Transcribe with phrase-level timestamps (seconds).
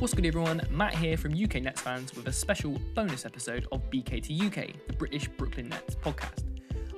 [0.00, 0.62] What's good, everyone?
[0.70, 5.28] Matt here from UK Nets fans with a special bonus episode of BK2UK, the British
[5.28, 6.44] Brooklyn Nets podcast.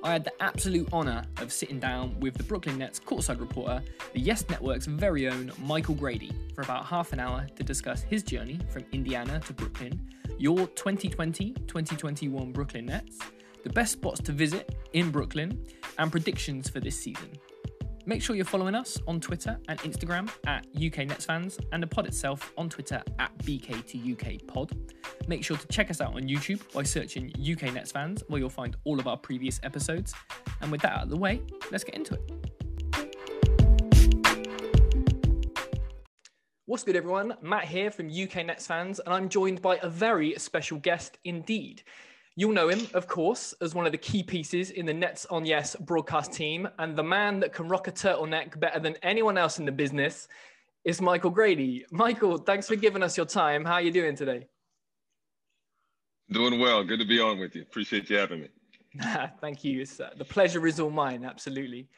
[0.05, 4.21] I had the absolute honour of sitting down with the Brooklyn Nets courtside reporter, the
[4.21, 8.61] Yes Network's very own Michael Grady, for about half an hour to discuss his journey
[8.71, 10.01] from Indiana to Brooklyn,
[10.39, 13.19] your 2020 2021 Brooklyn Nets,
[13.65, 15.67] the best spots to visit in Brooklyn,
[15.99, 17.33] and predictions for this season.
[18.05, 21.87] Make sure you're following us on Twitter and Instagram at UK Nets Fans and the
[21.87, 24.73] pod itself on Twitter at BK2UK Pod.
[25.29, 28.51] Make sure to check us out on YouTube by searching UK Nets Fans, where you'll
[28.51, 30.15] find all of our previous episodes.
[30.61, 32.23] And with that out of the way, let's get into it.
[36.67, 37.35] What's good, everyone?
[37.41, 41.85] Matt here from UK Nets Fans, and I'm joined by a very special guest indeed.
[42.35, 45.45] You'll know him, of course, as one of the key pieces in the Nets on
[45.45, 49.59] Yes broadcast team, and the man that can rock a turtleneck better than anyone else
[49.59, 50.29] in the business
[50.85, 51.85] is Michael Grady.
[51.91, 53.67] Michael, thanks for giving us your time.
[53.67, 54.47] How are you doing today?
[56.31, 56.83] Doing well.
[56.83, 57.63] Good to be on with you.
[57.63, 58.49] Appreciate you having me.
[59.41, 59.85] Thank you.
[60.01, 61.25] Uh, the pleasure is all mine.
[61.25, 61.89] Absolutely.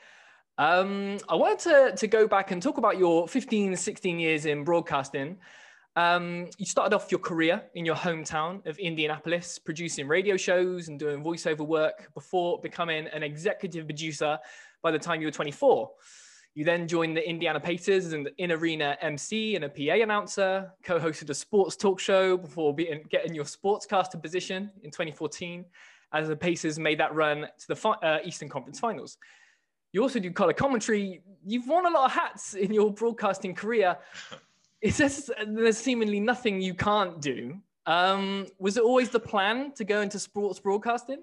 [0.59, 4.65] Um, I wanted to, to go back and talk about your 15, 16 years in
[4.65, 5.39] broadcasting.
[5.97, 10.99] Um, you started off your career in your hometown of Indianapolis, producing radio shows and
[10.99, 14.39] doing voiceover work before becoming an executive producer
[14.83, 15.91] by the time you were 24.
[16.57, 20.73] You then joined the Indiana Pacers as an in arena MC and a PA announcer,
[20.85, 25.65] co hosted a sports talk show before being, getting your sportscaster position in 2014
[26.13, 29.17] as the Pacers made that run to the uh, Eastern Conference Finals.
[29.93, 31.23] You also do color commentary.
[31.45, 33.97] You've worn a lot of hats in your broadcasting career.
[34.85, 37.57] It's just, there's seemingly nothing you can't do.
[37.87, 41.23] Um, was it always the plan to go into sports broadcasting?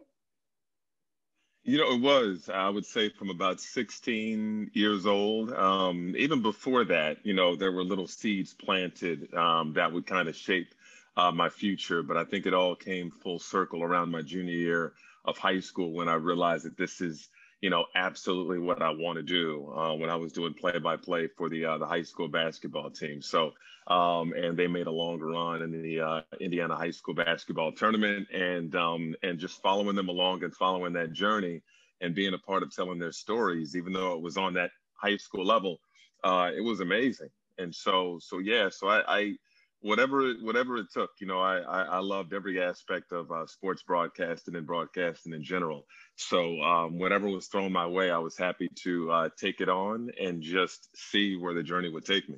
[1.63, 2.49] You know, it was.
[2.51, 5.53] I would say from about 16 years old.
[5.53, 10.27] Um, even before that, you know, there were little seeds planted um, that would kind
[10.27, 10.73] of shape
[11.15, 12.01] uh, my future.
[12.01, 14.93] But I think it all came full circle around my junior year
[15.25, 17.29] of high school when I realized that this is
[17.61, 21.47] you know, absolutely what I want to do uh, when I was doing play-by-play for
[21.47, 23.21] the uh, the high school basketball team.
[23.21, 23.51] So,
[23.87, 28.27] um, and they made a long run in the uh, Indiana high school basketball tournament,
[28.33, 31.61] and um, and just following them along and following that journey
[32.01, 35.17] and being a part of telling their stories, even though it was on that high
[35.17, 35.79] school level,
[36.23, 37.29] uh, it was amazing.
[37.59, 39.35] And so, so yeah, so I, I
[39.81, 41.11] whatever whatever it took.
[41.19, 45.43] You know, I I, I loved every aspect of uh, sports broadcasting and broadcasting in
[45.43, 45.85] general.
[46.15, 50.09] So um, whatever was thrown my way, I was happy to uh, take it on
[50.19, 52.37] and just see where the journey would take me.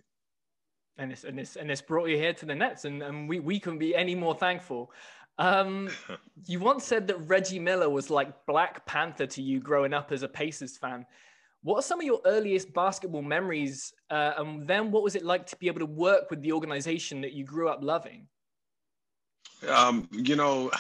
[0.98, 3.40] And it's and it's and it's brought you here to the Nets, and, and we
[3.40, 4.92] we can be any more thankful.
[5.40, 5.90] Um,
[6.46, 10.24] you once said that Reggie Miller was like Black Panther to you growing up as
[10.24, 11.06] a Pacers fan.
[11.64, 13.94] What are some of your earliest basketball memories?
[14.10, 17.22] Uh, and then what was it like to be able to work with the organization
[17.22, 18.28] that you grew up loving?
[19.70, 20.72] Um, you know,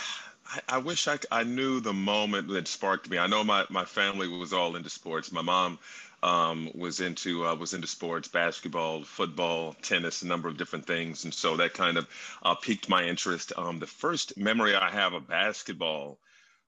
[0.45, 3.17] I, I wish I, I knew the moment that sparked me.
[3.17, 5.31] I know my, my family was all into sports.
[5.31, 5.79] My mom
[6.21, 11.25] um, was into uh, was into sports, basketball, football, tennis, a number of different things,
[11.25, 12.07] and so that kind of
[12.43, 13.51] uh, piqued my interest.
[13.57, 16.17] Um, the first memory I have of basketball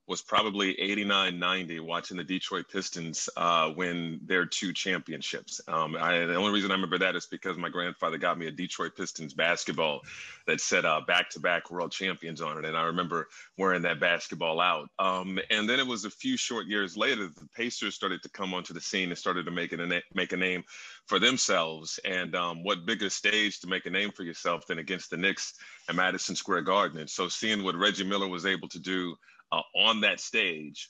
[0.07, 5.59] was probably 89 90 watching the Detroit Pistons uh, win their two championships.
[5.67, 8.51] Um, I, the only reason I remember that is because my grandfather got me a
[8.51, 10.01] Detroit Pistons basketball
[10.45, 12.65] that said back to back world champions on it.
[12.65, 13.27] And I remember
[13.57, 14.89] wearing that basketball out.
[14.99, 18.53] Um, and then it was a few short years later, the Pacers started to come
[18.53, 20.63] onto the scene and started to make, it a, make a name
[21.07, 21.99] for themselves.
[22.05, 25.55] And um, what bigger stage to make a name for yourself than against the Knicks
[25.89, 26.99] at Madison Square Garden?
[26.99, 29.15] And so seeing what Reggie Miller was able to do
[29.55, 30.89] uh, on that stage,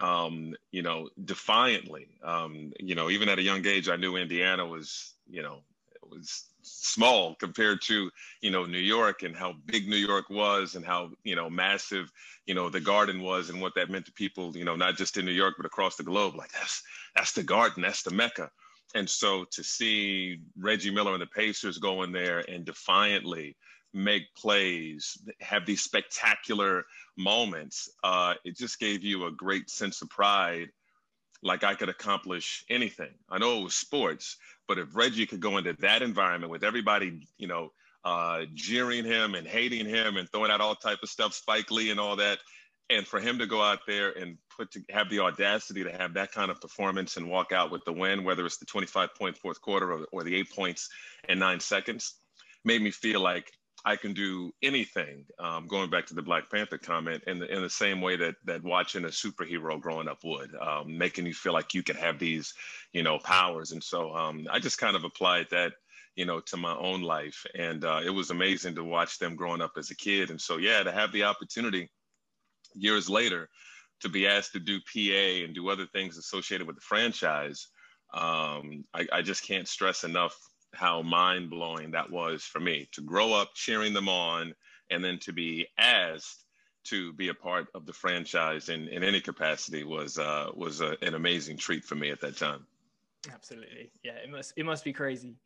[0.00, 2.08] um, you know, defiantly.
[2.22, 5.60] Um, you know, even at a young age, I knew Indiana was, you know,
[5.94, 10.74] it was small compared to, you know, New York and how big New York was
[10.74, 12.12] and how, you know, massive,
[12.46, 15.16] you know, the garden was and what that meant to people, you know, not just
[15.16, 16.34] in New York, but across the globe.
[16.34, 16.82] Like that's,
[17.16, 18.50] that's the garden, that's the Mecca.
[18.94, 23.56] And so to see Reggie Miller and the Pacers go in there and defiantly
[23.94, 26.84] make plays, have these spectacular
[27.16, 30.68] moments, uh, it just gave you a great sense of pride,
[31.42, 33.12] like I could accomplish anything.
[33.28, 34.36] I know it was sports,
[34.68, 37.72] but if Reggie could go into that environment with everybody, you know,
[38.04, 41.90] uh, jeering him and hating him and throwing out all type of stuff, Spike Lee
[41.90, 42.38] and all that,
[42.90, 46.14] and for him to go out there and put to have the audacity to have
[46.14, 49.36] that kind of performance and walk out with the win, whether it's the 25 point
[49.36, 50.88] fourth quarter or, or the eight points
[51.28, 52.14] in nine seconds,
[52.64, 53.52] made me feel like
[53.84, 55.24] I can do anything.
[55.40, 58.36] Um, going back to the Black Panther comment, in the in the same way that
[58.44, 62.18] that watching a superhero growing up would, um, making you feel like you can have
[62.18, 62.54] these,
[62.92, 63.72] you know, powers.
[63.72, 65.72] And so um, I just kind of applied that,
[66.14, 69.62] you know, to my own life, and uh, it was amazing to watch them growing
[69.62, 70.30] up as a kid.
[70.30, 71.90] And so yeah, to have the opportunity
[72.74, 73.48] years later
[74.00, 77.68] to be asked to do PA and do other things associated with the franchise,
[78.14, 80.36] um, I, I just can't stress enough
[80.74, 84.54] how mind blowing that was for me to grow up cheering them on
[84.90, 86.44] and then to be asked
[86.84, 90.96] to be a part of the franchise in, in any capacity was uh, was a,
[91.02, 92.66] an amazing treat for me at that time.
[93.32, 94.16] Absolutely, yeah.
[94.24, 95.36] It must it must be crazy.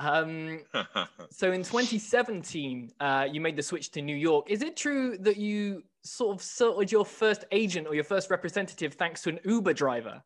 [0.00, 0.60] Um,
[1.30, 4.50] so in 2017, uh, you made the switch to New York.
[4.50, 8.94] Is it true that you sort of sorted your first agent or your first representative
[8.94, 10.22] thanks to an Uber driver?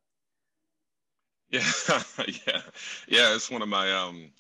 [1.51, 1.63] Yeah,
[2.47, 2.61] yeah,
[3.09, 3.35] yeah.
[3.35, 4.31] It's one of my um,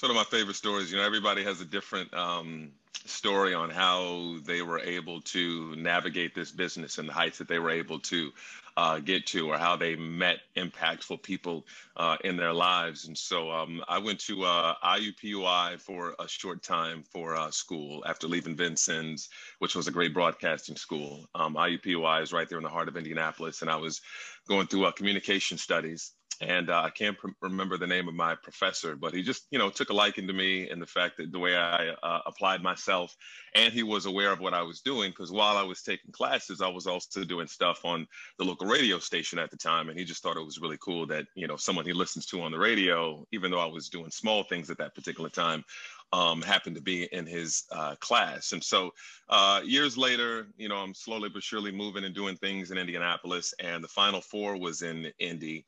[0.00, 0.90] one of my favorite stories.
[0.90, 2.72] You know, everybody has a different um,
[3.06, 7.58] story on how they were able to navigate this business and the heights that they
[7.58, 8.30] were able to
[8.76, 11.64] uh, get to, or how they met impactful people
[11.96, 13.06] uh, in their lives.
[13.06, 18.02] And so um, I went to uh, IUPUI for a short time for uh, school
[18.06, 19.28] after leaving Vincennes,
[19.58, 21.26] which was a great broadcasting school.
[21.34, 24.00] Um, IUPUI is right there in the heart of Indianapolis, and I was
[24.48, 28.34] going through uh, communication studies and uh, I can't pr- remember the name of my
[28.34, 31.32] professor, but he just, you know, took a liking to me and the fact that
[31.32, 33.16] the way I uh, applied myself,
[33.54, 36.60] and he was aware of what I was doing because while I was taking classes,
[36.60, 38.06] I was also doing stuff on
[38.38, 41.06] the local radio station at the time, and he just thought it was really cool
[41.08, 44.10] that you know someone he listens to on the radio, even though I was doing
[44.10, 45.64] small things at that particular time,
[46.12, 48.52] um, happened to be in his uh, class.
[48.52, 48.90] And so
[49.28, 53.54] uh, years later, you know, I'm slowly but surely moving and doing things in Indianapolis,
[53.58, 55.66] and the Final Four was in Indy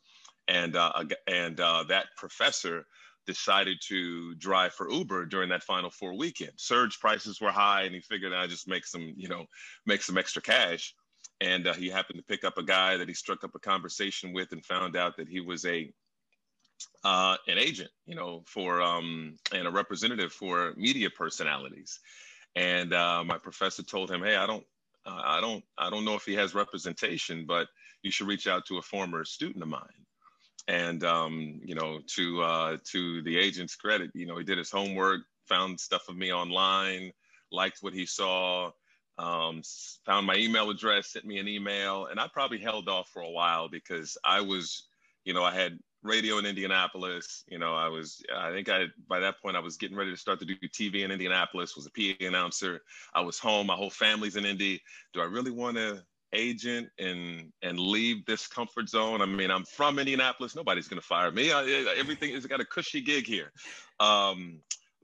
[0.48, 2.86] and uh, and uh, that professor
[3.26, 6.52] decided to drive for Uber during that Final Four weekend.
[6.56, 9.46] Surge prices were high, and he figured I just make some, you know,
[9.84, 10.94] make some extra cash.
[11.40, 14.32] And uh, he happened to pick up a guy that he struck up a conversation
[14.32, 15.92] with, and found out that he was a
[17.04, 22.00] uh, an agent, you know, for um, and a representative for media personalities.
[22.54, 24.64] And uh, my professor told him, "Hey, I don't,
[25.04, 27.68] uh, I don't, I don't know if he has representation, but
[28.02, 30.06] you should reach out to a former student of mine."
[30.68, 34.70] And um, you know to uh, to the agent's credit you know he did his
[34.70, 37.12] homework found stuff of me online
[37.52, 38.70] liked what he saw
[39.18, 39.62] um,
[40.04, 43.30] found my email address sent me an email and i probably held off for a
[43.30, 44.88] while because i was
[45.24, 49.18] you know i had radio in indianapolis you know i was i think i by
[49.18, 51.90] that point i was getting ready to start to do tv in indianapolis was a
[51.90, 52.80] pa announcer
[53.14, 54.80] i was home my whole family's in indy.
[55.12, 56.04] Do i really want to
[56.36, 59.22] agent and and leave this comfort zone.
[59.22, 60.54] I mean, I'm from Indianapolis.
[60.54, 61.50] Nobody's going to fire me.
[61.52, 63.52] I, everything has got a cushy gig here.
[63.98, 64.60] Um,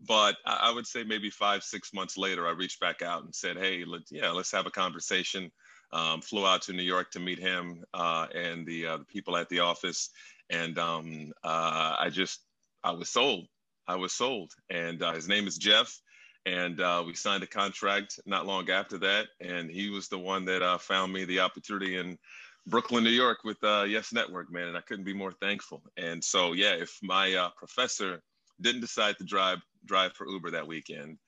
[0.06, 3.34] but I, I, would say maybe five, six months later, I reached back out and
[3.34, 5.50] said, "Hey, let, yeah, let's have a conversation."
[5.92, 9.36] Um, flew out to New York to meet him uh, and the, uh, the people
[9.36, 10.08] at the office,
[10.48, 12.40] and um, uh, I just
[12.82, 13.46] I was sold.
[13.86, 16.00] I was sold, and uh, his name is Jeff
[16.46, 19.28] and uh, we signed a contract not long after that.
[19.40, 22.18] And he was the one that uh, found me the opportunity in
[22.66, 24.68] Brooklyn, New York, with uh, Yes Network, man.
[24.68, 25.82] And I couldn't be more thankful.
[25.96, 28.22] And so, yeah, if my uh, professor
[28.60, 31.18] didn't decide to drive drive for Uber that weekend,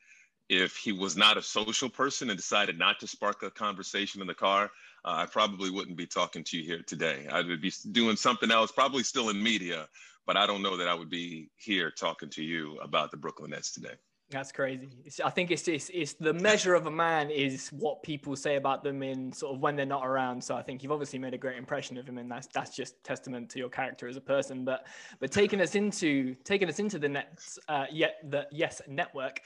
[0.49, 4.27] if he was not a social person and decided not to spark a conversation in
[4.27, 4.71] the car,
[5.05, 7.27] uh, I probably wouldn't be talking to you here today.
[7.31, 9.89] I would be doing something else, probably still in media,
[10.27, 13.51] but I don't know that I would be here talking to you about the Brooklyn
[13.51, 13.95] Nets today.
[14.35, 14.89] That's crazy.
[15.05, 18.57] It's, I think it's, it's it's the measure of a man is what people say
[18.57, 20.43] about them in sort of when they're not around.
[20.43, 23.03] So I think you've obviously made a great impression of him, and that's that's just
[23.05, 24.65] testament to your character as a person.
[24.65, 24.87] But
[25.21, 29.41] but taking us into taking us into the Nets, uh, yet the Yes Network.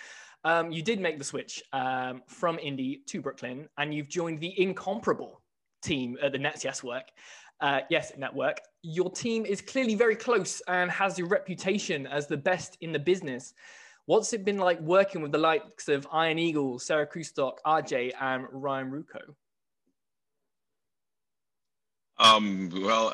[0.45, 4.59] Um, you did make the switch um, from Indy to Brooklyn, and you've joined the
[4.59, 5.43] incomparable
[5.83, 7.11] team at the Nets Yes Work.
[7.61, 8.59] Uh, yes, network.
[8.83, 12.99] Your team is clearly very close and has a reputation as the best in the
[12.99, 13.53] business.
[14.09, 18.47] What's it been like working with the likes of Ian Eagle, Sarah Kustok, RJ, and
[18.51, 19.35] Ryan Ruocco?
[22.17, 23.13] Um, well,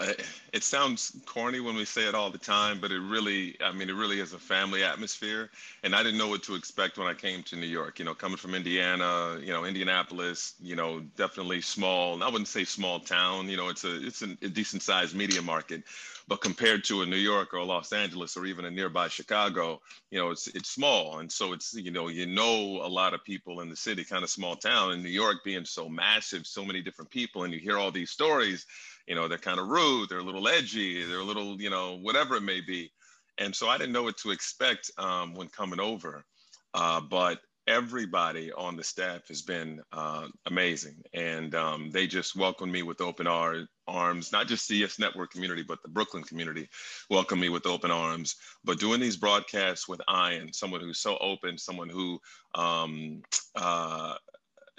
[0.52, 3.90] it sounds corny when we say it all the time, but it really, I mean,
[3.90, 5.50] it really is a family atmosphere.
[5.82, 7.98] And I didn't know what to expect when I came to New York.
[7.98, 12.22] You know, coming from Indiana, you know, Indianapolis, you know, definitely small.
[12.22, 13.48] I wouldn't say small town.
[13.48, 15.82] You know, it's a it's a decent sized media market,
[16.26, 20.18] but compared to a New York or Los Angeles or even a nearby Chicago, you
[20.18, 23.60] know, it's it's small, and so it's you know you know a lot of people
[23.60, 24.92] in the city, kind of small town.
[24.92, 28.10] In New York being so massive, so many different people, and you hear all these
[28.10, 28.66] stories.
[29.06, 31.98] You know, they're kind of rude, they're a little edgy, they're a little you know
[31.98, 32.90] whatever it may be,
[33.38, 36.24] and so I didn't know what to expect um, when coming over.
[36.72, 42.72] Uh, but everybody on the staff has been uh, amazing, and um, they just welcomed
[42.72, 44.32] me with open arms.
[44.32, 46.68] Not just Yes Network community, but the Brooklyn community
[47.10, 48.36] welcomed me with open arms.
[48.64, 52.20] But doing these broadcasts with Ian, someone who's so open, someone who
[52.54, 53.22] um,
[53.56, 54.14] uh,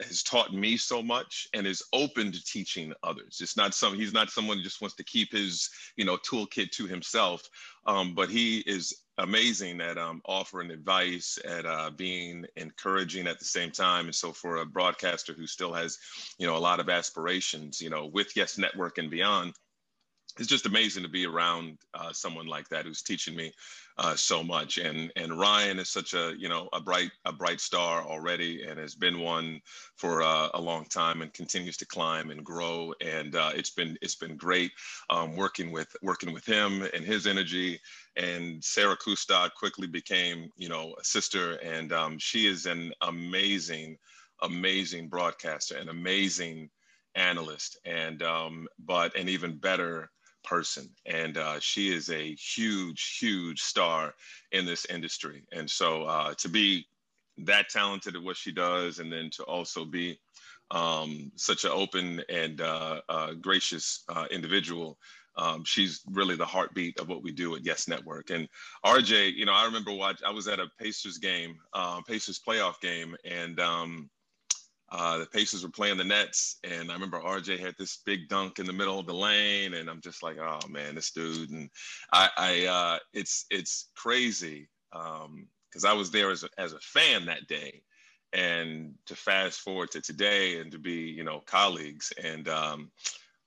[0.02, 3.40] has taught me so much and is open to teaching others.
[3.42, 6.72] It's not some he's not someone who just wants to keep his you know toolkit
[6.72, 7.48] to himself,
[7.86, 13.46] um, but he is amazing at um, offering advice, at uh, being encouraging at the
[13.46, 14.06] same time.
[14.06, 15.98] And so for a broadcaster who still has
[16.38, 19.54] you know a lot of aspirations, you know with Yes Network and beyond,
[20.38, 23.54] it's just amazing to be around uh, someone like that who's teaching me
[23.98, 24.78] uh, so much.
[24.78, 28.78] And and Ryan is such a you know a bright a bright star already, and
[28.78, 29.62] has been one
[29.96, 32.94] for uh, a long time, and continues to climb and grow.
[33.02, 34.72] And uh, it's been it's been great
[35.10, 37.80] um, working with working with him and his energy.
[38.18, 43.98] And Sarah Kustok quickly became you know a sister, and um, she is an amazing
[44.42, 46.70] amazing broadcaster, an amazing
[47.16, 50.10] analyst, and um, but an even better
[50.46, 50.90] person.
[51.06, 54.14] And uh, she is a huge, huge star
[54.52, 55.44] in this industry.
[55.52, 56.86] And so uh, to be
[57.40, 60.20] that talented at what she does, and then to also be
[60.72, 64.98] um, such an open and uh, uh gracious uh, individual.
[65.38, 68.30] Um, she's really the heartbeat of what we do at Yes Network.
[68.30, 68.48] And
[68.86, 70.22] RJ, you know, I remember watch.
[70.26, 74.10] I was at a Pacers game, uh, Pacers playoff game, and um,
[74.98, 78.60] uh, the Pacers were playing the Nets, and I remember RJ had this big dunk
[78.60, 81.50] in the middle of the lane, and I'm just like, oh man, this dude.
[81.50, 81.70] And
[82.14, 86.80] I, I uh, it's it's crazy because um, I was there as a, as a
[86.80, 87.82] fan that day,
[88.32, 92.48] and to fast forward to today and to be you know colleagues and.
[92.48, 92.92] Um,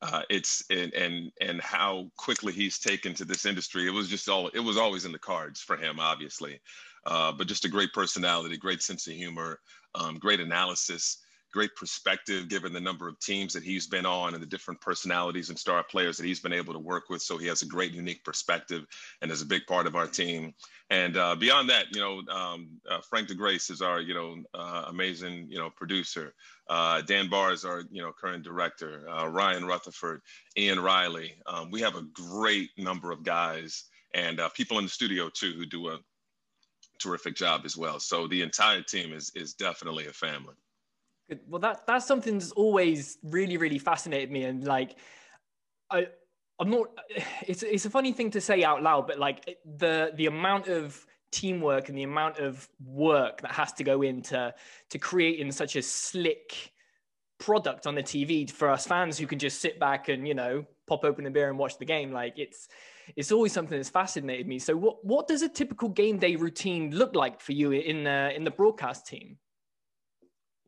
[0.00, 3.84] uh, it's and, and and how quickly he's taken to this industry.
[3.84, 6.60] It was just all it was always in the cards for him, obviously,
[7.04, 9.58] uh, but just a great personality, great sense of humor,
[9.96, 11.18] um, great analysis
[11.52, 15.48] great perspective given the number of teams that he's been on and the different personalities
[15.48, 17.22] and star players that he's been able to work with.
[17.22, 18.84] So he has a great, unique perspective
[19.22, 20.54] and is a big part of our team.
[20.90, 24.84] And uh, beyond that, you know, um, uh, Frank DeGrace is our, you know, uh,
[24.88, 26.34] amazing, you know, producer.
[26.68, 29.08] Uh, Dan Barr is our, you know, current director.
[29.08, 30.20] Uh, Ryan Rutherford,
[30.56, 31.34] Ian Riley.
[31.46, 35.52] Um, we have a great number of guys and uh, people in the studio too
[35.52, 35.98] who do a
[36.98, 38.00] terrific job as well.
[38.00, 40.54] So the entire team is is definitely a family.
[41.28, 41.40] Good.
[41.48, 44.96] Well, that that's something that's always really, really fascinated me, and like,
[45.90, 46.08] I,
[46.58, 46.88] I'm not.
[47.46, 51.06] It's it's a funny thing to say out loud, but like the the amount of
[51.30, 54.52] teamwork and the amount of work that has to go into
[54.90, 56.72] to creating such a slick
[57.38, 60.64] product on the TV for us fans who can just sit back and you know
[60.86, 62.12] pop open a beer and watch the game.
[62.12, 62.68] Like it's
[63.16, 64.58] it's always something that's fascinated me.
[64.58, 68.34] So what what does a typical game day routine look like for you in the
[68.34, 69.38] in the broadcast team?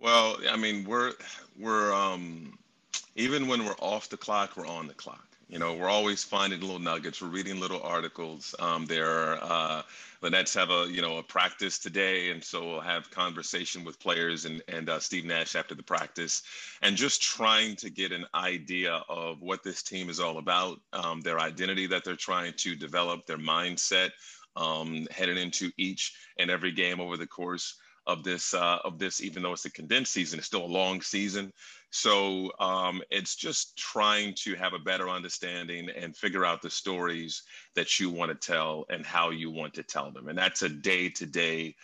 [0.01, 1.13] Well, I mean, we're
[1.59, 2.59] we're um,
[3.17, 5.27] even when we're off the clock, we're on the clock.
[5.49, 7.21] You know, we're always finding little nuggets.
[7.21, 8.55] We're reading little articles.
[8.61, 9.83] Um, there, uh,
[10.23, 14.01] the Nets have a you know a practice today, and so we'll have conversation with
[14.01, 16.45] players and and uh, Steve Nash after the practice,
[16.81, 21.21] and just trying to get an idea of what this team is all about, um,
[21.21, 24.13] their identity that they're trying to develop, their mindset,
[24.57, 27.75] um, heading into each and every game over the course
[28.07, 31.01] of this uh, of this, even though it's a condensed season, it's still a long
[31.03, 31.53] season.
[31.91, 37.43] So um, it's just trying to have a better understanding and figure out the stories
[37.75, 40.69] that you want to tell and how you want to tell them, and that's a
[40.69, 41.75] day to day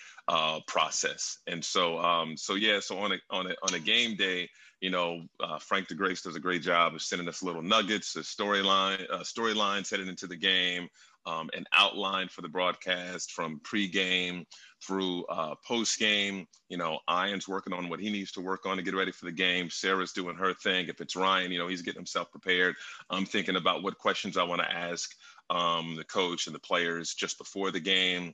[0.66, 1.38] process.
[1.46, 4.49] And so um, so yeah, so on a on a on a game day.
[4.82, 9.11] You know, uh, Frank DeGrace does a great job of sending us little nuggets, storyline,
[9.11, 10.90] uh, storylines headed into the game,
[11.26, 14.45] um, an outline for the broadcast from pregame
[14.83, 16.47] through uh, post game.
[16.68, 19.26] You know, Ian's working on what he needs to work on to get ready for
[19.26, 19.68] the game.
[19.68, 20.88] Sarah's doing her thing.
[20.88, 22.76] If it's Ryan, you know, he's getting himself prepared.
[23.11, 25.11] I'm thinking about what questions I want to ask
[25.50, 28.33] um, the coach and the players just before the game.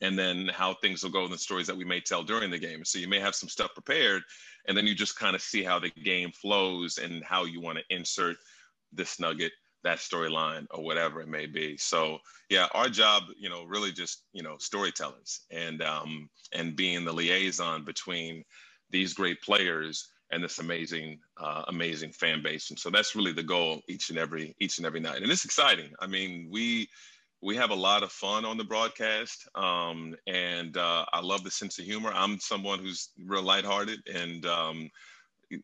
[0.00, 2.58] And then how things will go and the stories that we may tell during the
[2.58, 2.84] game.
[2.84, 4.22] So you may have some stuff prepared,
[4.68, 7.78] and then you just kind of see how the game flows and how you want
[7.78, 8.36] to insert
[8.92, 9.52] this nugget
[9.84, 11.76] that storyline or whatever it may be.
[11.76, 17.04] So yeah, our job, you know, really just you know storytellers and um, and being
[17.04, 18.44] the liaison between
[18.90, 22.70] these great players and this amazing uh, amazing fan base.
[22.70, 25.22] And so that's really the goal each and every each and every night.
[25.22, 25.92] And it's exciting.
[26.00, 26.88] I mean, we
[27.42, 31.50] we have a lot of fun on the broadcast, um, and uh, I love the
[31.50, 32.12] sense of humor.
[32.14, 34.90] I'm someone who's real lighthearted and um,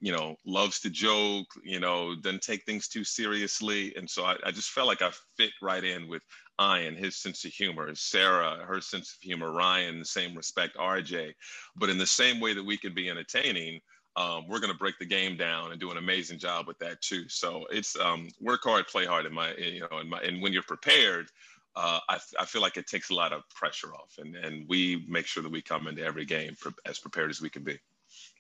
[0.01, 3.95] you know, loves to joke, you know, doesn't take things too seriously.
[3.97, 6.23] And so I, I just felt like I fit right in with
[6.61, 11.33] Ian, his sense of humor, Sarah, her sense of humor, Ryan, the same respect, RJ.
[11.77, 13.81] But in the same way that we can be entertaining,
[14.17, 17.01] um, we're going to break the game down and do an amazing job with that
[17.01, 17.29] too.
[17.29, 19.27] So it's um, work hard, play hard.
[19.27, 21.29] In my, you know, in my, and when you're prepared,
[21.77, 25.07] uh, I, I feel like it takes a lot of pressure off, and and we
[25.09, 27.79] make sure that we come into every game as prepared as we can be.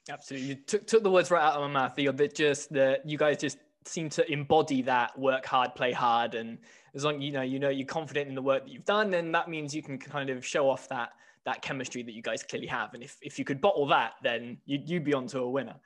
[0.09, 1.99] Absolutely, you took took the words right out of my mouth.
[1.99, 6.59] You're just that you guys just seem to embody that work hard, play hard, and
[6.95, 9.33] as long you know you know you're confident in the work that you've done, then
[9.33, 11.11] that means you can kind of show off that
[11.45, 12.93] that chemistry that you guys clearly have.
[12.95, 15.77] And if, if you could bottle that, then you'd, you'd be onto a winner.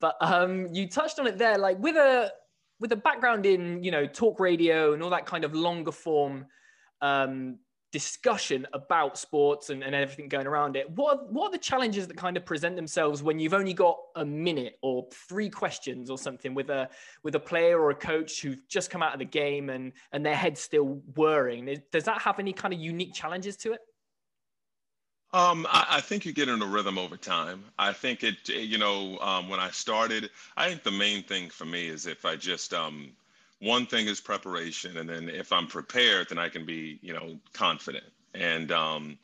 [0.00, 2.32] But um, you touched on it there, like with a
[2.80, 6.46] with a background in you know talk radio and all that kind of longer form
[7.00, 7.58] um,
[7.92, 10.90] discussion about sports and, and everything going around it.
[10.90, 13.98] What are, what are the challenges that kind of present themselves when you've only got
[14.16, 16.88] a minute or three questions or something with a
[17.22, 20.26] with a player or a coach who've just come out of the game and and
[20.26, 21.82] their head's still whirring?
[21.92, 23.80] Does that have any kind of unique challenges to it?
[25.34, 27.64] Um, I, I, think you get in a rhythm over time.
[27.78, 31.64] I think it, you know, um, when I started, I think the main thing for
[31.64, 33.12] me is if I just, um,
[33.62, 37.38] one thing is preparation, and then if I'm prepared, then I can be, you know,
[37.52, 38.04] confident.
[38.34, 39.18] And um,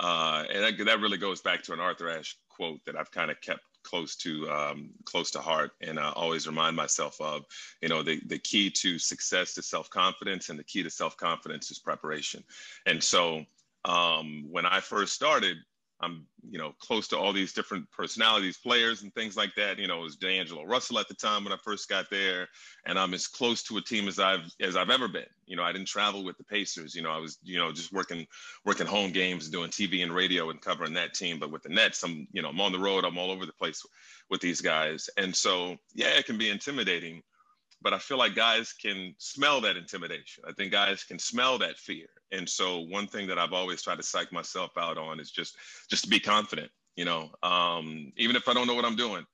[0.00, 3.30] uh, and that, that really goes back to an Arthur Ashe quote that I've kind
[3.30, 7.44] of kept close to um, close to heart and I always remind myself of
[7.82, 11.78] you know the, the key to success is self-confidence and the key to self-confidence is
[11.78, 12.42] preparation
[12.86, 13.44] and so
[13.84, 15.58] um, when I first started,
[16.00, 19.78] I'm, you know, close to all these different personalities, players, and things like that.
[19.78, 22.48] You know, it was D'Angelo Russell at the time when I first got there,
[22.86, 25.26] and I'm as close to a team as I've as I've ever been.
[25.46, 26.94] You know, I didn't travel with the Pacers.
[26.94, 28.26] You know, I was, you know, just working
[28.64, 31.38] working home games, doing TV and radio, and covering that team.
[31.38, 33.04] But with the Nets, I'm, you know, I'm on the road.
[33.04, 33.82] I'm all over the place
[34.30, 37.22] with these guys, and so yeah, it can be intimidating
[37.84, 40.42] but I feel like guys can smell that intimidation.
[40.48, 42.06] I think guys can smell that fear.
[42.32, 45.56] And so one thing that I've always tried to psych myself out on is just
[45.88, 49.24] just to be confident, you know, um, even if I don't know what I'm doing,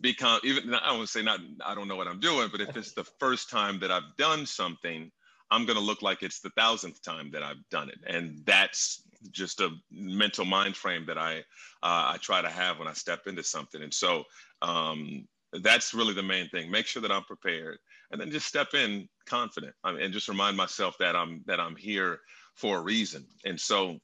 [0.00, 2.92] be even I don't say not I don't know what I'm doing, but if it's
[2.92, 5.12] the first time that I've done something,
[5.50, 7.98] I'm to look like it's the thousandth time that I've done it.
[8.06, 11.40] And that's just a mental mind frame that I
[11.82, 13.82] uh, I try to have when I step into something.
[13.82, 14.24] And so
[14.62, 15.28] um,
[15.60, 16.70] that's really the main thing.
[16.70, 17.78] Make sure that I'm prepared,
[18.10, 21.60] and then just step in confident, I mean, and just remind myself that I'm that
[21.60, 22.20] I'm here
[22.54, 23.26] for a reason.
[23.44, 23.98] And so,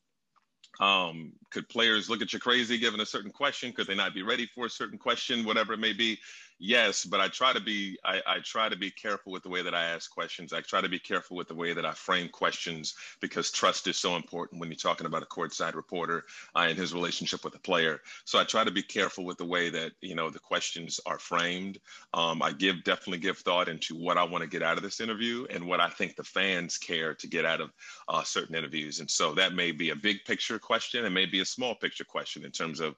[0.80, 3.72] um, could players look at you crazy given a certain question?
[3.72, 6.18] Could they not be ready for a certain question, whatever it may be?
[6.58, 9.62] Yes but i try to be I, I try to be careful with the way
[9.62, 10.52] that i ask questions.
[10.52, 13.96] I try to be careful with the way that i frame questions because trust is
[13.96, 16.24] so important when you're talking about a courtside reporter
[16.56, 18.00] uh, and his relationship with a player.
[18.24, 21.18] So i try to be careful with the way that you know the questions are
[21.18, 21.78] framed.
[22.14, 25.00] Um, i give definitely give thought into what i want to get out of this
[25.00, 27.70] interview and what i think the fans care to get out of
[28.08, 29.00] uh, certain interviews.
[29.00, 32.04] And so that may be a big picture question and may be a small picture
[32.04, 32.94] question in terms of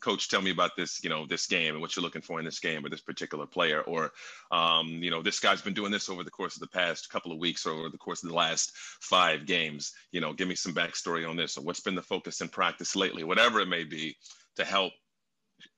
[0.00, 2.44] coach tell me about this you know this game and what you're looking for in
[2.44, 4.12] this game or this particular player or
[4.50, 7.32] um, you know this guy's been doing this over the course of the past couple
[7.32, 9.92] of weeks or over the course of the last five games.
[10.12, 12.96] You know give me some backstory on this or what's been the focus in practice
[12.96, 14.16] lately whatever it may be
[14.56, 14.92] to help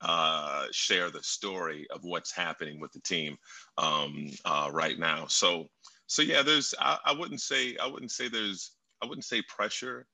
[0.01, 3.37] uh, share the story of what's happening with the team
[3.77, 5.25] um, uh, right now.
[5.27, 5.67] So
[6.11, 10.05] so yeah there's I, I wouldn't say i wouldn't say there's i wouldn't say pressure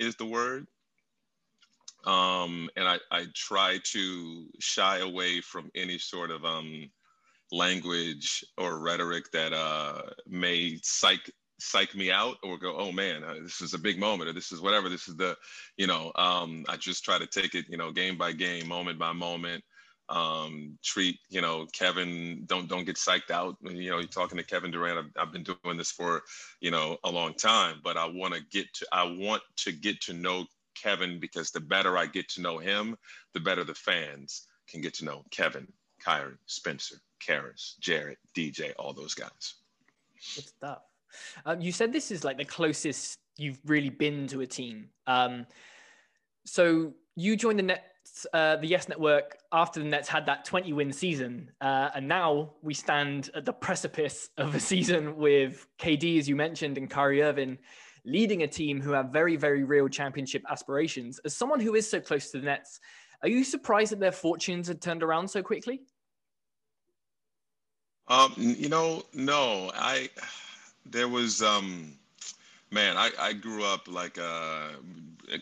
[0.00, 0.66] is the word
[2.06, 6.90] um, and I, I try to shy away from any sort of um,
[7.52, 13.34] language or rhetoric that uh, may psych psych me out or go, oh man, uh,
[13.42, 14.88] this is a big moment or this is whatever.
[14.88, 15.36] This is the,
[15.76, 18.98] you know, um, I just try to take it, you know, game by game, moment
[18.98, 19.62] by moment.
[20.10, 23.56] Um, treat, you know, Kevin, don't don't get psyched out.
[23.62, 24.98] You know, you're talking to Kevin Durant.
[24.98, 26.22] I've, I've been doing this for,
[26.60, 30.02] you know, a long time, but I want to get to, I want to get
[30.02, 32.96] to know Kevin because the better I get to know him,
[33.32, 35.66] the better the fans can get to know Kevin,
[36.00, 39.54] Kyrie, Spencer, Caris, Jarrett, DJ, all those guys.
[40.34, 40.82] Good stuff.
[41.46, 44.88] Um, you said this is like the closest you've really been to a team.
[45.06, 45.46] Um,
[46.44, 50.72] so you joined the Nets, uh, the Yes Network after the Nets had that 20
[50.72, 56.18] win season, uh, and now we stand at the precipice of a season with KD,
[56.18, 57.58] as you mentioned, and Kyrie Irving
[58.04, 61.20] leading a team who have very, very real championship aspirations.
[61.24, 62.80] As someone who is so close to the Nets,
[63.22, 65.82] are you surprised that their fortunes had turned around so quickly?
[68.08, 69.70] Um, you know, no.
[69.74, 70.10] I
[70.84, 71.92] there was um,
[72.70, 72.96] man.
[72.96, 74.68] I, I grew up like uh,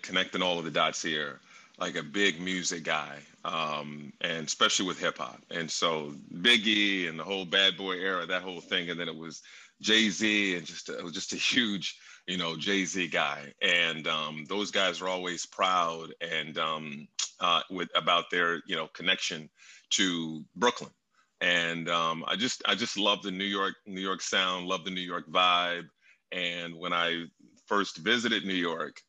[0.03, 1.40] connecting all of the dots here.
[1.83, 5.42] Like a big music guy, um, and especially with hip hop.
[5.51, 9.16] And so Biggie and the whole Bad Boy era, that whole thing, and then it
[9.16, 9.42] was
[9.81, 13.53] Jay Z, and just a, it was just a huge, you know, Jay Z guy.
[13.61, 17.09] And um, those guys were always proud and um,
[17.40, 19.51] uh, with about their you know connection
[19.90, 20.92] to Brooklyn.
[21.40, 24.92] And um, I just I just love the New York New York sound, love the
[24.92, 25.88] New York vibe.
[26.31, 27.25] And when I
[27.66, 29.03] first visited New York,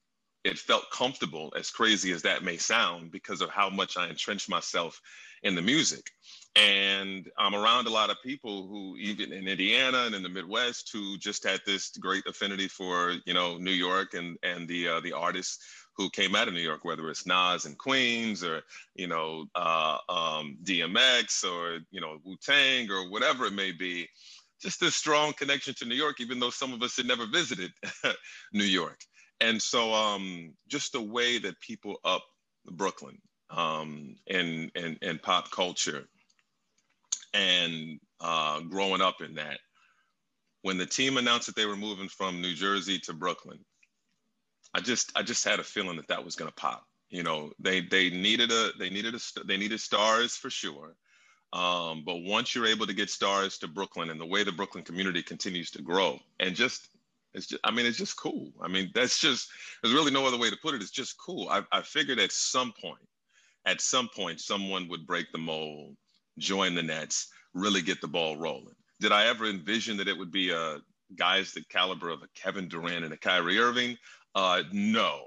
[0.43, 4.49] it felt comfortable, as crazy as that may sound, because of how much I entrenched
[4.49, 5.01] myself
[5.43, 6.09] in the music.
[6.55, 10.89] And I'm around a lot of people who, even in Indiana and in the Midwest,
[10.93, 14.99] who just had this great affinity for, you know, New York and and the uh,
[14.99, 15.59] the artists
[15.95, 18.61] who came out of New York, whether it's Nas and Queens or
[18.95, 24.07] you know uh, um, DMX or you know Wu Tang or whatever it may be.
[24.61, 27.71] Just a strong connection to New York, even though some of us had never visited
[28.53, 28.97] New York
[29.43, 32.23] and so um, just the way that people up
[32.65, 33.17] Brooklyn
[33.49, 36.07] um, and, and, and pop culture
[37.33, 39.59] and uh, growing up in that,
[40.61, 43.59] when the team announced that they were moving from New Jersey to Brooklyn,
[44.73, 46.85] I just I just had a feeling that that was going to pop.
[47.09, 50.95] You know, they they needed a they needed a they needed stars for sure.
[51.51, 54.83] Um, but once you're able to get stars to Brooklyn and the way the Brooklyn
[54.83, 56.87] community continues to grow, and just
[57.33, 58.51] it's just, I mean, it's just cool.
[58.61, 59.49] I mean, that's just,
[59.81, 60.81] there's really no other way to put it.
[60.81, 61.49] It's just cool.
[61.49, 63.07] I, I figured at some point,
[63.65, 65.95] at some point, someone would break the mold,
[66.37, 68.75] join the Nets, really get the ball rolling.
[68.99, 70.79] Did I ever envision that it would be a
[71.15, 73.97] guys the caliber of a Kevin Durant and a Kyrie Irving?
[74.35, 75.25] Uh, no,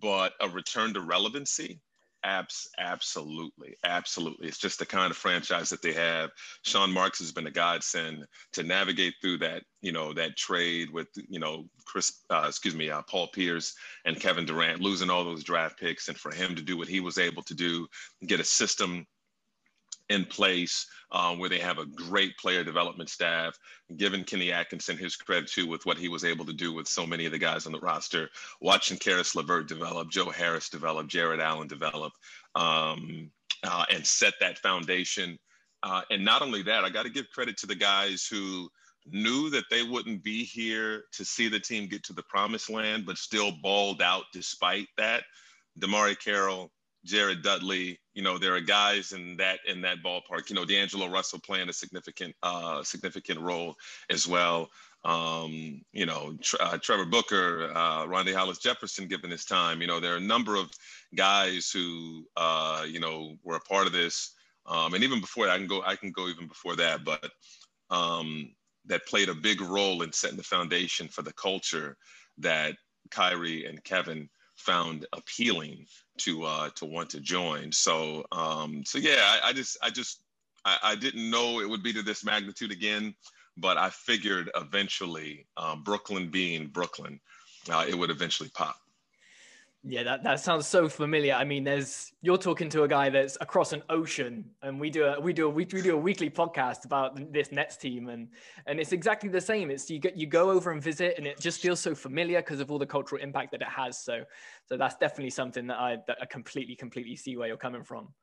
[0.00, 1.80] but a return to relevancy
[2.24, 4.46] Abs- absolutely, absolutely.
[4.46, 6.30] It's just the kind of franchise that they have.
[6.62, 11.08] Sean Marks has been a godsend to navigate through that, you know, that trade with,
[11.16, 15.42] you know, Chris, uh, excuse me, uh, Paul Pierce and Kevin Durant losing all those
[15.42, 17.88] draft picks, and for him to do what he was able to do,
[18.24, 19.04] get a system
[20.12, 23.58] in place um, where they have a great player development staff.
[23.96, 27.06] Given Kenny Atkinson his credit too with what he was able to do with so
[27.06, 28.28] many of the guys on the roster,
[28.60, 32.12] watching Caris LeVert develop, Joe Harris develop, Jarrett Allen develop,
[32.54, 33.30] um,
[33.64, 35.38] uh, and set that foundation.
[35.82, 38.68] Uh, and not only that, I got to give credit to the guys who
[39.06, 43.04] knew that they wouldn't be here to see the team get to the promised land,
[43.04, 45.24] but still balled out despite that.
[45.80, 46.70] DeMarre Carroll,
[47.04, 47.98] Jared Dudley.
[48.14, 50.48] You know, there are guys in that in that ballpark.
[50.48, 53.76] You know, D'Angelo Russell playing a significant uh, significant role
[54.10, 54.70] as well.
[55.04, 59.80] Um, you know, uh, Trevor Booker, uh, Rondae Hollis Jefferson, given his time.
[59.80, 60.70] You know, there are a number of
[61.14, 64.34] guys who uh, you know were a part of this,
[64.66, 67.30] um, and even before that, I can go I can go even before that, but
[67.90, 68.52] um,
[68.86, 71.96] that played a big role in setting the foundation for the culture
[72.38, 72.74] that
[73.10, 74.28] Kyrie and Kevin
[74.62, 75.86] found appealing
[76.18, 77.72] to uh, to want to join.
[77.72, 80.22] So um, so yeah, I, I just I just
[80.64, 83.14] I, I, didn't know it would be to this magnitude again,
[83.56, 87.20] but I figured eventually um, Brooklyn being Brooklyn,
[87.70, 88.76] uh, it would eventually pop.
[89.84, 91.34] Yeah, that, that sounds so familiar.
[91.34, 95.04] I mean, there's you're talking to a guy that's across an ocean, and we do
[95.04, 98.28] a we do a we, we do a weekly podcast about this Nets team, and
[98.66, 99.72] and it's exactly the same.
[99.72, 102.60] It's you get you go over and visit, and it just feels so familiar because
[102.60, 103.98] of all the cultural impact that it has.
[103.98, 104.22] So
[104.66, 108.14] so that's definitely something that I that I completely completely see where you're coming from.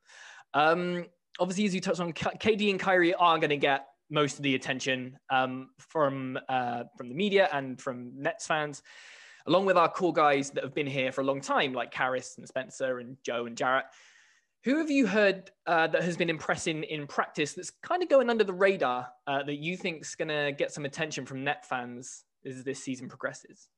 [0.54, 1.04] Um,
[1.38, 4.54] obviously, as you touched on, KD and Kyrie are going to get most of the
[4.54, 8.82] attention um, from uh, from the media and from Nets fans
[9.46, 12.36] along with our core guys that have been here for a long time, like Caris
[12.38, 13.86] and Spencer and Joe and Jarrett.
[14.64, 18.28] Who have you heard uh, that has been impressing in practice that's kind of going
[18.28, 21.66] under the radar uh, that you think is going to get some attention from net
[21.66, 23.68] fans as this season progresses?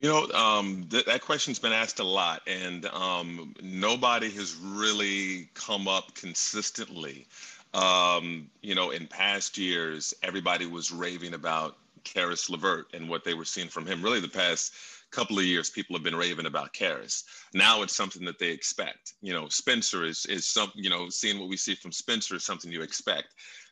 [0.00, 5.48] You know, um, th- that question's been asked a lot, and um, nobody has really
[5.54, 7.26] come up consistently.
[7.72, 13.34] Um, you know, in past years, everybody was raving about Caris LeVert and what they
[13.34, 14.02] were seeing from him.
[14.02, 14.74] Really, the past
[15.14, 17.24] couple of years, people have been raving about Caris.
[17.54, 19.14] Now it's something that they expect.
[19.22, 20.72] You know, Spencer is is some.
[20.74, 23.28] You know, seeing what we see from Spencer is something you expect.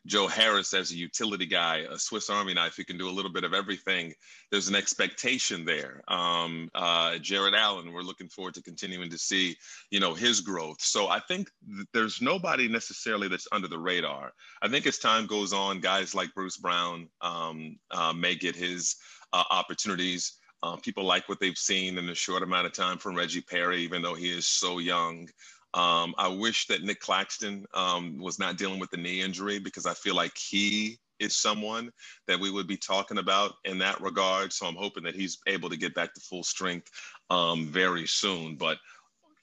[0.07, 3.31] Joe Harris as a utility guy, a Swiss Army knife who can do a little
[3.31, 4.13] bit of everything.
[4.51, 6.03] There's an expectation there.
[6.09, 9.57] Um, uh, Jarrett Allen, we're looking forward to continuing to see,
[9.91, 10.81] you know, his growth.
[10.81, 11.49] So I think
[11.93, 14.33] there's nobody necessarily that's under the radar.
[14.61, 18.97] I think as time goes on, guys like Bruce Brown um, uh, may get his
[19.33, 20.39] uh, opportunities.
[20.63, 23.83] Uh, people like what they've seen in a short amount of time from Reggie Perry,
[23.83, 25.29] even though he is so young.
[25.75, 29.87] Um, I wish that Nick Claxton um, was not dealing with the knee injury because
[29.87, 31.91] I feel like he is someone
[32.27, 34.53] that we would be talking about in that regard.
[34.53, 36.91] So I'm hoping that he's able to get back to full strength
[37.31, 38.57] um, very soon.
[38.57, 38.79] But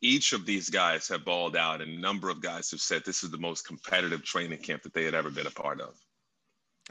[0.01, 3.23] each of these guys have balled out, and a number of guys have said this
[3.23, 5.95] is the most competitive training camp that they had ever been a part of.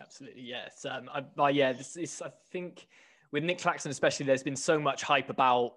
[0.01, 0.85] Absolutely, yes.
[0.89, 2.23] Um, I, yeah, this is.
[2.23, 2.87] I think
[3.33, 5.75] with Nick Claxton especially, there's been so much hype about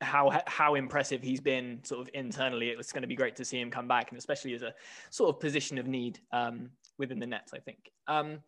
[0.00, 2.70] how how impressive he's been sort of internally.
[2.70, 4.74] It was going to be great to see him come back, and especially as a
[5.10, 7.52] sort of position of need um, within the Nets.
[7.54, 7.90] I think.
[8.08, 8.40] Um,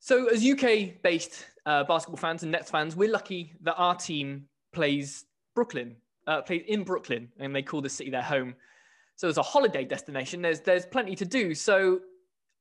[0.00, 5.24] so, as UK-based uh, basketball fans and Nets fans, we're lucky that our team plays
[5.54, 8.54] Brooklyn, uh, plays in Brooklyn, and they call the city their home.
[9.16, 11.54] So, as a holiday destination, there's there's plenty to do.
[11.54, 12.00] So,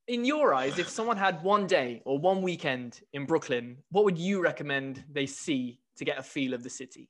[0.08, 4.18] in your eyes, if someone had one day or one weekend in Brooklyn, what would
[4.18, 7.10] you recommend they see to get a feel of the city?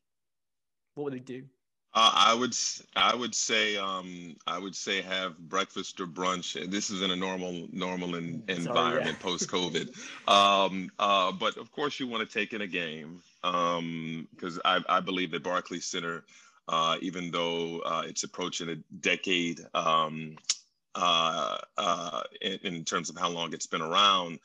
[0.96, 1.44] What would they do?
[1.96, 2.56] Uh, I would
[2.96, 6.54] I would say um, I would say have breakfast or brunch.
[6.72, 9.24] This is in a normal normal in, environment yeah.
[9.24, 9.96] post COVID,
[10.28, 14.82] um, uh, but of course you want to take in a game because um, I,
[14.90, 16.24] I believe that Barclays Center,
[16.68, 20.36] uh, even though uh, it's approaching a decade um,
[20.96, 24.40] uh, uh, in, in, terms of how long it's been around,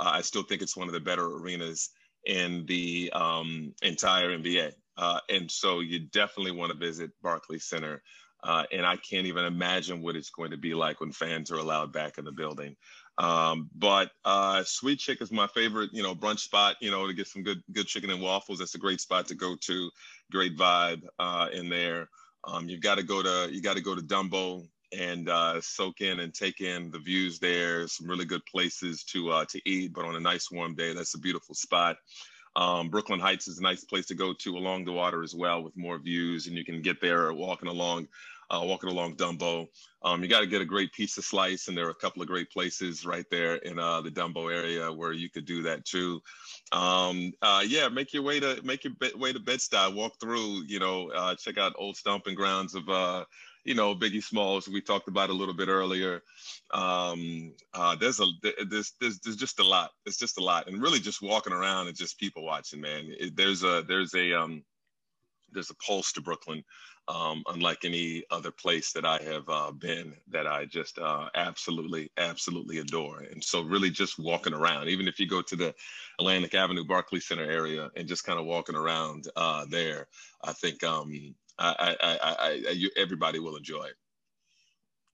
[0.00, 1.90] I still think it's one of the better arenas
[2.24, 4.72] in the um, entire NBA.
[4.96, 8.02] Uh, and so you definitely want to visit Barclays Center.
[8.44, 11.58] Uh, and I can't even imagine what it's going to be like when fans are
[11.58, 12.76] allowed back in the building.
[13.18, 16.76] Um, but uh, Sweet Chick is my favorite, you know, brunch spot.
[16.80, 18.58] You know, to get some good good chicken and waffles.
[18.58, 19.90] That's a great spot to go to.
[20.32, 22.08] Great vibe uh, in there.
[22.44, 26.00] Um, you've got to go to you got to go to Dumbo and uh, soak
[26.00, 27.86] in and take in the views there.
[27.88, 31.14] Some really good places to uh, to eat, but on a nice warm day, that's
[31.14, 31.96] a beautiful spot.
[32.54, 35.62] Um, Brooklyn Heights is a nice place to go to along the water as well
[35.62, 38.08] with more views, and you can get there walking along,
[38.50, 39.68] uh, walking along Dumbo.
[40.02, 42.28] Um, you got to get a great pizza slice, and there are a couple of
[42.28, 46.20] great places right there in uh, the Dumbo area where you could do that too.
[46.72, 50.64] Um, uh, yeah, make your way to make your way to Bed Stuy, walk through,
[50.66, 53.24] you know, uh, check out old stomping grounds of uh,
[53.64, 56.22] you know, Biggie Smalls, we talked about a little bit earlier.
[56.72, 58.26] Um, uh, there's a
[58.68, 59.90] there's, there's there's just a lot.
[60.04, 63.14] It's just a lot, and really just walking around and just people watching, man.
[63.18, 64.64] It, there's a there's a um,
[65.52, 66.64] there's a pulse to Brooklyn,
[67.08, 72.10] um, unlike any other place that I have uh, been that I just uh, absolutely
[72.16, 73.20] absolutely adore.
[73.20, 75.74] And so really just walking around, even if you go to the
[76.18, 80.08] Atlantic Avenue Barclays Center area and just kind of walking around uh, there,
[80.42, 82.36] I think um, I, I, I,
[82.68, 83.94] I you, everybody will enjoy it.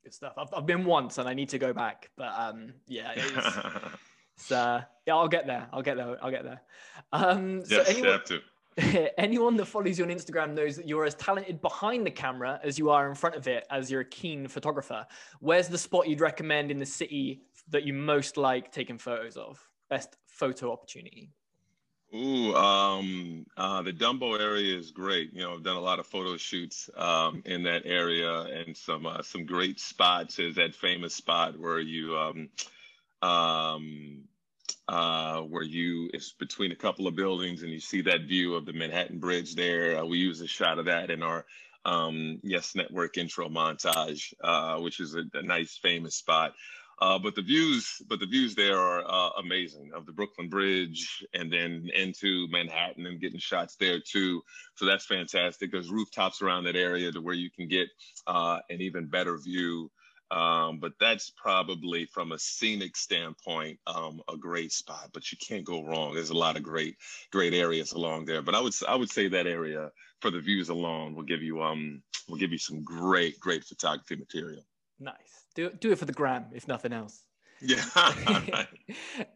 [0.04, 0.34] Good stuff.
[0.36, 3.58] I've, I've been once and I need to go back, but um, yeah, it's,
[4.36, 5.68] it's uh, yeah, I'll get there.
[5.72, 6.16] I'll get there.
[6.22, 6.62] I'll get there.
[7.12, 8.40] Um, so yes, anyone, have to.
[9.18, 12.78] anyone that follows you on Instagram knows that you're as talented behind the camera as
[12.78, 15.06] you are in front of it, as you're a keen photographer.
[15.40, 19.58] Where's the spot you'd recommend in the city that you most like taking photos of?
[19.90, 21.30] Best photo opportunity.
[22.14, 25.34] Ooh, um, uh, the Dumbo area is great.
[25.34, 29.06] You know, I've done a lot of photo shoots um, in that area, and some
[29.06, 30.36] uh, some great spots.
[30.36, 32.48] There's that famous spot where you um,
[33.22, 34.24] um,
[34.88, 38.66] uh, where you it's between a couple of buildings, and you see that view of
[38.66, 39.98] the Manhattan Bridge there.
[39.98, 41.46] Uh, we use a shot of that in our
[41.84, 46.52] um, Yes Network intro montage, uh, which is a, a nice famous spot.
[47.00, 51.24] Uh, but the views, but the views there are uh, amazing of the Brooklyn Bridge
[51.32, 54.42] and then into Manhattan and getting shots there too.
[54.74, 55.70] So that's fantastic.
[55.70, 57.88] There's rooftops around that area to where you can get
[58.26, 59.90] uh, an even better view.
[60.30, 65.08] Um, but that's probably from a scenic standpoint um, a great spot.
[65.14, 66.14] But you can't go wrong.
[66.14, 66.96] There's a lot of great,
[67.30, 68.42] great areas along there.
[68.42, 71.62] But I would I would say that area for the views alone will give you
[71.62, 74.64] um will give you some great, great photography material.
[75.00, 75.37] Nice.
[75.54, 77.24] Do do it for the gram, if nothing else.
[77.60, 77.84] Yeah.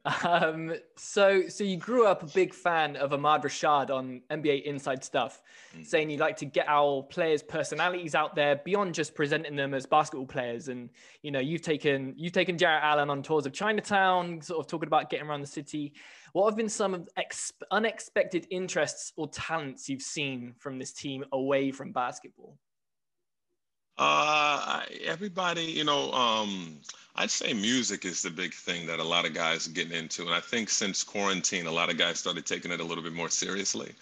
[0.24, 5.04] um, so so you grew up a big fan of Ahmad Rashad on NBA Inside
[5.04, 5.42] Stuff,
[5.76, 5.84] mm.
[5.84, 9.86] saying you like to get our players' personalities out there beyond just presenting them as
[9.86, 10.68] basketball players.
[10.68, 10.90] And
[11.22, 14.86] you know, you've taken you've taken Jarrett Allen on tours of Chinatown, sort of talking
[14.86, 15.92] about getting around the city.
[16.32, 21.24] What have been some of ex- unexpected interests or talents you've seen from this team
[21.32, 22.56] away from basketball?
[24.04, 26.76] Uh, everybody, you know, um,
[27.14, 30.22] I'd say music is the big thing that a lot of guys are getting into.
[30.22, 33.12] And I think since quarantine, a lot of guys started taking it a little bit
[33.12, 33.92] more seriously.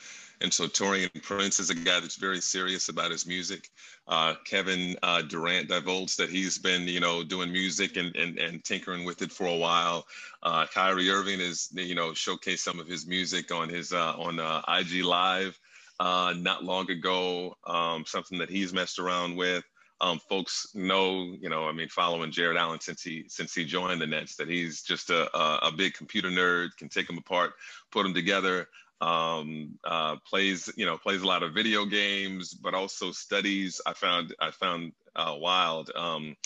[0.40, 3.68] And so Taurean Prince is a guy that's very serious about his music.
[4.08, 8.64] Uh, Kevin uh, Durant divulged that he's been, you know, doing music and, and, and
[8.64, 10.06] tinkering with it for a while.
[10.42, 14.40] Uh, Kyrie Irving is, you know, showcased some of his music on his uh, on
[14.40, 15.60] uh, IG Live
[16.00, 17.54] uh, not long ago.
[17.66, 19.62] Um, something that he's messed around with.
[20.00, 24.00] Um, folks know, you know, I mean, following Jarrett Allen since he since he joined
[24.00, 27.52] the Nets, that he's just a, a, a big computer nerd, can take them apart,
[27.90, 28.68] put them together.
[29.02, 33.80] Um, uh, plays, you know, plays a lot of video games, but also studies.
[33.86, 36.36] I found I found uh, wild um,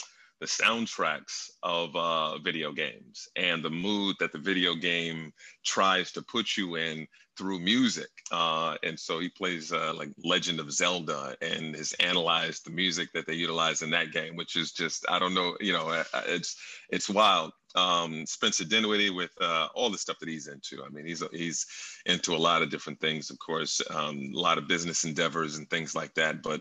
[0.44, 5.33] the soundtracks of uh, video games and the mood that the video game
[5.64, 7.07] tries to put you in
[7.38, 8.11] through music.
[8.30, 13.09] Uh, and so he plays uh, like Legend of Zelda and has analyzed the music
[13.14, 16.04] that they utilize in that game, which is just I don't know, you know, uh,
[16.12, 16.59] uh, it's
[16.90, 17.52] it's wild.
[17.74, 20.85] Um, Spencer Dinwiddie with uh, all the stuff that he's into.
[20.85, 21.66] I mean, he's he's
[22.04, 25.68] into a lot of different things, of course, um, a lot of business endeavors and
[25.70, 26.42] things like that.
[26.42, 26.61] But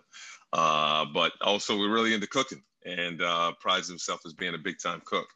[0.53, 4.79] uh, but also we're really into cooking and uh, prides himself as being a big
[4.79, 5.27] time cook.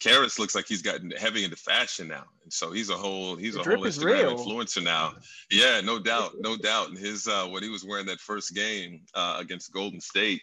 [0.00, 3.54] Caris looks like he's gotten heavy into fashion now, and so he's a whole he's
[3.54, 5.12] the a whole Instagram influencer now.
[5.50, 6.88] Yeah, no doubt, no doubt.
[6.88, 10.42] And his uh, what he was wearing that first game uh, against Golden State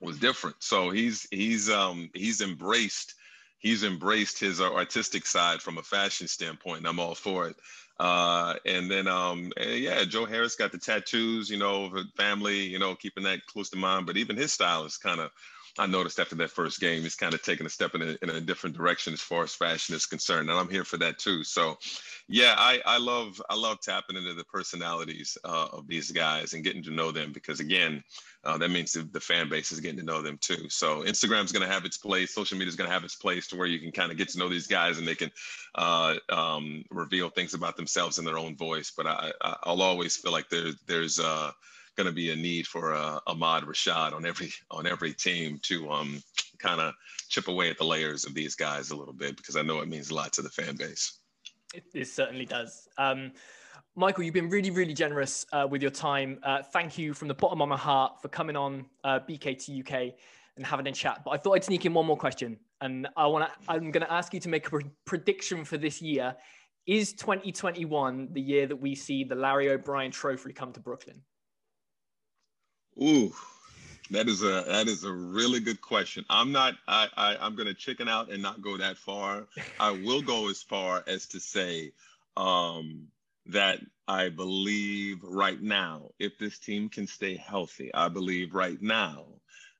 [0.00, 0.56] was different.
[0.60, 3.14] So he's he's um, he's embraced
[3.58, 7.56] he's embraced his artistic side from a fashion standpoint, and I'm all for it.
[7.98, 12.78] Uh, and then, um, and yeah, Joe Harris got the tattoos, you know, family, you
[12.78, 14.06] know, keeping that close to mind.
[14.06, 15.30] But even his style is kind of,
[15.78, 18.30] I noticed after that first game, he's kind of taking a step in a, in
[18.30, 21.44] a different direction as far as fashion is concerned, and I'm here for that too.
[21.44, 21.78] So,
[22.28, 26.64] yeah, I, I love I love tapping into the personalities uh, of these guys and
[26.64, 28.02] getting to know them because again,
[28.44, 30.68] uh, that means the, fan base is getting to know them too.
[30.68, 33.46] So Instagram's going to have its place, social media is going to have its place
[33.48, 35.30] to where you can kind of get to know these guys and they can
[35.74, 38.92] uh, um, reveal things about themselves in their own voice.
[38.96, 39.32] But I,
[39.66, 41.50] will always feel like there, there's uh,
[41.98, 45.90] going to be a need for uh, Ahmad Rashad on every on every team to
[45.90, 46.22] um,
[46.58, 46.94] kind of
[47.28, 49.88] chip away at the layers of these guys a little bit because I know it
[49.88, 51.18] means a lot to the fan base.
[51.74, 52.88] It, it certainly does.
[52.98, 53.32] Um,
[53.96, 56.38] Michael, you've been really, really generous uh, with your time.
[56.44, 60.14] Uh, thank you from the bottom of my heart for coming on uh, BK2UK
[60.56, 61.22] and having a chat.
[61.24, 63.52] But I thought I'd sneak in one more question, and I want to.
[63.68, 66.36] I'm going to ask you to make a pre- prediction for this year.
[66.86, 71.20] Is 2021 the year that we see the Larry O'Brien Trophy come to Brooklyn?
[73.00, 73.32] Ooh,
[74.10, 76.24] that is a that is a really good question.
[76.28, 79.46] I'm not I, I I'm gonna chicken out and not go that far.
[79.78, 81.92] I will go as far as to say
[82.36, 83.08] um,
[83.46, 89.26] that I believe right now, if this team can stay healthy, I believe right now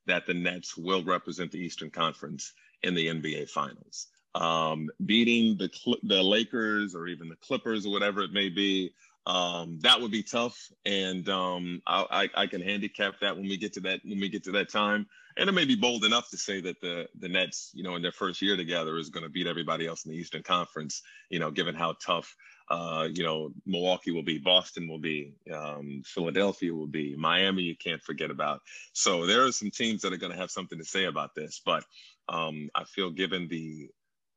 [0.06, 2.52] that the Nets will represent the Eastern Conference
[2.82, 4.08] in the NBA Finals.
[4.34, 5.70] Um, beating the
[6.02, 8.92] the Lakers or even the Clippers or whatever it may be,
[9.28, 13.58] um, that would be tough, and um, I, I, I, can handicap that when we
[13.58, 15.06] get to that when we get to that time.
[15.36, 18.00] And it may be bold enough to say that the the Nets, you know, in
[18.00, 21.02] their first year together, is going to beat everybody else in the Eastern Conference.
[21.28, 22.34] You know, given how tough,
[22.70, 27.64] uh, you know, Milwaukee will be, Boston will be, um, Philadelphia will be, Miami.
[27.64, 28.62] You can't forget about.
[28.94, 31.60] So there are some teams that are going to have something to say about this.
[31.62, 31.84] But
[32.30, 33.90] um, I feel, given the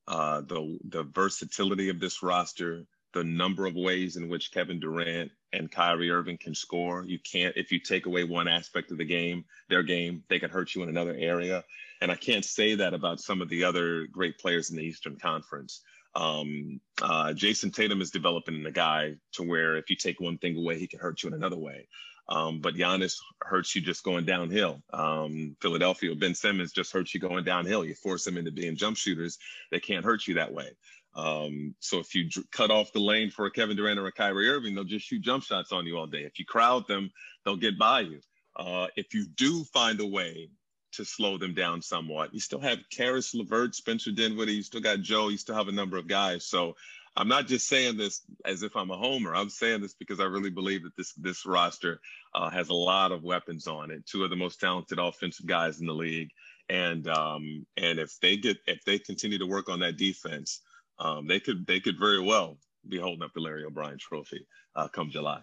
[0.10, 5.32] uh, the the versatility of this roster the number of ways in which Kevin Durant
[5.54, 7.04] and Kyrie Irving can score.
[7.06, 10.50] You can't, if you take away one aspect of the game, their game, they can
[10.50, 11.64] hurt you in another area.
[12.02, 15.18] And I can't say that about some of the other great players in the Eastern
[15.18, 15.82] Conference.
[16.16, 20.58] Um, uh, Jayson Tatum is developing a guy to where if you take one thing
[20.58, 21.88] away, he can hurt you in another way.
[22.30, 24.82] Um, but Giannis hurts you just going downhill.
[24.94, 27.84] Um, Philadelphia, Ben Simmons just hurts you going downhill.
[27.84, 29.38] You force them into being jump shooters,
[29.70, 30.70] they can't hurt you that way.
[31.14, 34.50] Um, so if you cut off the lane for a Kevin Durant or a Kyrie
[34.50, 36.24] Irving, they'll just shoot jump shots on you all day.
[36.24, 37.12] If you crowd them,
[37.44, 38.22] they'll get by you.
[38.56, 40.50] Uh, if you do find a way
[40.94, 45.02] to slow them down somewhat, you still have Caris LeVert, Spencer Dinwiddie, you still got
[45.02, 46.46] Joe, you still have a number of guys.
[46.46, 46.76] So
[47.16, 49.36] I'm not just saying this as if I'm a homer.
[49.36, 52.00] I'm saying this because I really believe that this this roster
[52.34, 54.06] uh, has a lot of weapons on it.
[54.06, 56.30] Two of the most talented offensive guys in the league,
[56.70, 60.62] and um, and if they get if they continue to work on that defense,
[61.02, 64.88] um, they could they could very well be holding up the Larry O'Brien Trophy uh,
[64.88, 65.42] come July.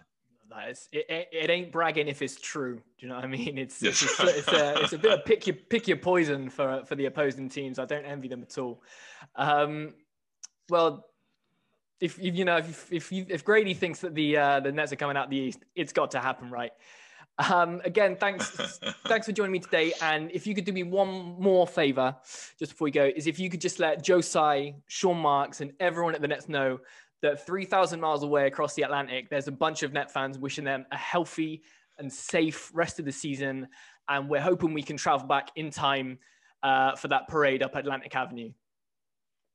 [0.49, 0.89] Nice.
[0.91, 2.77] It, it, it, ain't bragging if it's true.
[2.77, 3.57] Do you know what I mean?
[3.59, 4.01] It's yes.
[4.01, 7.05] it's, it's, a, it's a bit of pick your pick your poison for for the
[7.05, 7.77] opposing teams.
[7.77, 8.81] I don't envy them at all.
[9.35, 9.93] Um,
[10.69, 11.05] well,
[11.99, 14.95] if you know if if, you, if Grady thinks that the uh, the Nets are
[14.95, 16.71] coming out the East, it's got to happen, right?
[17.39, 18.49] Um, again, thanks,
[19.07, 19.93] thanks for joining me today.
[20.01, 22.15] And if you could do me one more favor,
[22.57, 25.71] just before we go, is if you could just let Joe Tsai, Sean Marks, and
[25.79, 26.79] everyone at the Nets know
[27.21, 30.85] that 3,000 miles away across the Atlantic, there's a bunch of Net fans wishing them
[30.91, 31.63] a healthy
[31.97, 33.67] and safe rest of the season.
[34.07, 36.19] And we're hoping we can travel back in time
[36.63, 38.51] uh, for that parade up Atlantic Avenue.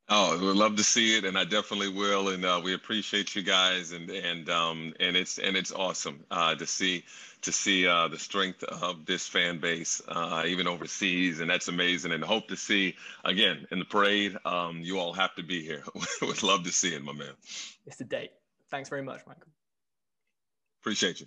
[0.08, 2.28] Oh, we'd love to see it, and I definitely will.
[2.28, 6.54] And uh, we appreciate you guys, and and um, and it's and it's awesome uh,
[6.56, 7.04] to see
[7.40, 12.12] to see uh, the strength of this fan base, uh, even overseas, and that's amazing.
[12.12, 14.36] And hope to see again in the parade.
[14.44, 15.82] Um, you all have to be here.
[16.20, 17.32] We would love to see it, my man.
[17.86, 18.30] It's the date.
[18.70, 19.52] Thanks very much, Michael.
[20.82, 21.26] Appreciate you.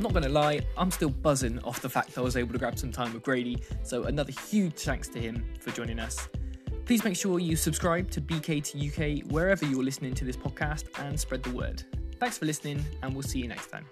[0.00, 2.58] I'm not going to lie, I'm still buzzing off the fact I was able to
[2.58, 6.26] grab some time with Grady, so another huge thanks to him for joining us.
[6.86, 11.42] Please make sure you subscribe to BK2UK wherever you're listening to this podcast and spread
[11.42, 11.82] the word.
[12.18, 13.84] Thanks for listening, and we'll see you next time.